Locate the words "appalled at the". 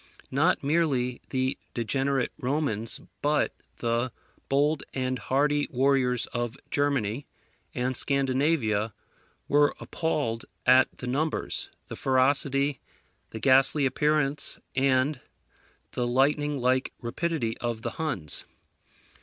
9.79-11.05